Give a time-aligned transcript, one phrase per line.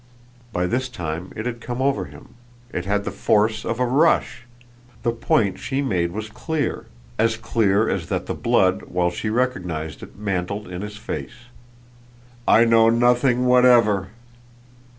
[0.51, 2.29] By this time it had come over him
[2.73, 4.47] it had the force of a rush.
[5.03, 6.87] The point she made was clear,
[7.19, 11.49] as clear as that the blood, while he recognised it, mantled in his face.
[12.47, 14.07] "I know nothing whatever."